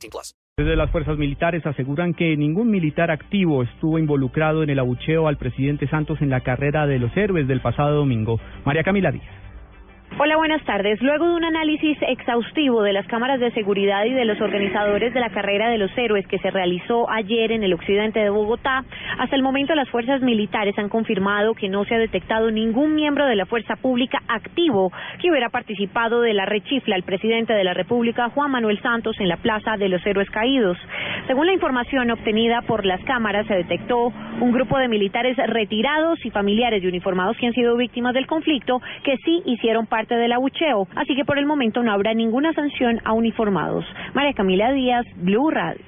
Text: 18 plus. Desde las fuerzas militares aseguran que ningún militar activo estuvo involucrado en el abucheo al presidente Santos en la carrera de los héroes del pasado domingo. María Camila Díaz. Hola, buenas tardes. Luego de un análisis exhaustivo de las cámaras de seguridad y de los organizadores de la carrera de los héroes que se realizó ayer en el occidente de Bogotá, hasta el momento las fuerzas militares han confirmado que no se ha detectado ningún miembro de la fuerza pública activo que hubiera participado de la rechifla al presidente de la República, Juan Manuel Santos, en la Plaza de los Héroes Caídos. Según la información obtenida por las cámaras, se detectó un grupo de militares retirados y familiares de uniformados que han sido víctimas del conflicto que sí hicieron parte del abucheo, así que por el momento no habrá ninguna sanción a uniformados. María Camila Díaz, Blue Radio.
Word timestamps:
18 0.00 0.10
plus. 0.10 0.34
Desde 0.56 0.76
las 0.76 0.90
fuerzas 0.90 1.16
militares 1.16 1.64
aseguran 1.64 2.12
que 2.12 2.36
ningún 2.36 2.70
militar 2.70 3.10
activo 3.10 3.62
estuvo 3.62 3.98
involucrado 3.98 4.62
en 4.62 4.70
el 4.70 4.78
abucheo 4.78 5.26
al 5.26 5.38
presidente 5.38 5.88
Santos 5.88 6.20
en 6.20 6.28
la 6.28 6.42
carrera 6.42 6.86
de 6.86 6.98
los 6.98 7.16
héroes 7.16 7.48
del 7.48 7.60
pasado 7.60 7.96
domingo. 7.96 8.38
María 8.64 8.82
Camila 8.82 9.10
Díaz. 9.10 9.49
Hola, 10.22 10.36
buenas 10.36 10.62
tardes. 10.66 11.00
Luego 11.00 11.28
de 11.28 11.34
un 11.34 11.44
análisis 11.46 11.96
exhaustivo 12.02 12.82
de 12.82 12.92
las 12.92 13.06
cámaras 13.06 13.40
de 13.40 13.52
seguridad 13.52 14.04
y 14.04 14.12
de 14.12 14.26
los 14.26 14.38
organizadores 14.38 15.14
de 15.14 15.20
la 15.20 15.30
carrera 15.30 15.70
de 15.70 15.78
los 15.78 15.90
héroes 15.96 16.26
que 16.26 16.38
se 16.40 16.50
realizó 16.50 17.08
ayer 17.08 17.52
en 17.52 17.64
el 17.64 17.72
occidente 17.72 18.20
de 18.20 18.28
Bogotá, 18.28 18.84
hasta 19.18 19.34
el 19.34 19.42
momento 19.42 19.74
las 19.74 19.88
fuerzas 19.88 20.20
militares 20.20 20.78
han 20.78 20.90
confirmado 20.90 21.54
que 21.54 21.70
no 21.70 21.86
se 21.86 21.94
ha 21.94 21.98
detectado 21.98 22.50
ningún 22.50 22.94
miembro 22.96 23.24
de 23.24 23.34
la 23.34 23.46
fuerza 23.46 23.76
pública 23.76 24.18
activo 24.28 24.92
que 25.22 25.30
hubiera 25.30 25.48
participado 25.48 26.20
de 26.20 26.34
la 26.34 26.44
rechifla 26.44 26.96
al 26.96 27.02
presidente 27.02 27.54
de 27.54 27.64
la 27.64 27.72
República, 27.72 28.28
Juan 28.28 28.50
Manuel 28.50 28.78
Santos, 28.82 29.18
en 29.20 29.28
la 29.28 29.38
Plaza 29.38 29.78
de 29.78 29.88
los 29.88 30.04
Héroes 30.04 30.28
Caídos. 30.28 30.76
Según 31.26 31.46
la 31.46 31.52
información 31.52 32.10
obtenida 32.10 32.62
por 32.62 32.84
las 32.84 33.02
cámaras, 33.04 33.46
se 33.46 33.54
detectó 33.54 34.12
un 34.40 34.52
grupo 34.52 34.78
de 34.78 34.88
militares 34.88 35.36
retirados 35.36 36.24
y 36.24 36.30
familiares 36.30 36.82
de 36.82 36.88
uniformados 36.88 37.36
que 37.36 37.46
han 37.46 37.52
sido 37.52 37.76
víctimas 37.76 38.14
del 38.14 38.26
conflicto 38.26 38.80
que 39.04 39.16
sí 39.24 39.42
hicieron 39.44 39.86
parte 39.86 40.16
del 40.16 40.32
abucheo, 40.32 40.88
así 40.96 41.14
que 41.14 41.24
por 41.24 41.38
el 41.38 41.46
momento 41.46 41.82
no 41.82 41.92
habrá 41.92 42.14
ninguna 42.14 42.52
sanción 42.52 43.00
a 43.04 43.12
uniformados. 43.12 43.84
María 44.14 44.32
Camila 44.32 44.72
Díaz, 44.72 45.06
Blue 45.16 45.50
Radio. 45.50 45.84